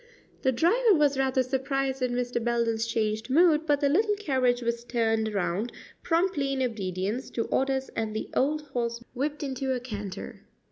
The 0.41 0.51
driver 0.51 0.95
was 0.95 1.15
rather 1.19 1.43
surprised 1.43 2.01
at 2.01 2.09
Mr. 2.09 2.43
Belden's 2.43 2.87
changed 2.87 3.29
mood, 3.29 3.67
but 3.67 3.81
the 3.81 3.87
little 3.87 4.15
carriage 4.15 4.63
was 4.63 4.83
turned 4.83 5.31
round 5.31 5.71
promptly 6.01 6.51
in 6.53 6.63
obedience 6.63 7.29
to 7.29 7.43
orders, 7.49 7.89
and 7.89 8.15
the 8.15 8.27
old 8.33 8.63
horse 8.69 9.03
whipped 9.13 9.43
into 9.43 9.73
a 9.75 9.79
canter. 9.79 10.41